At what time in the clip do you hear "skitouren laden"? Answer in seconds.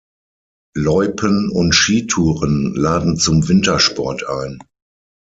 1.75-3.17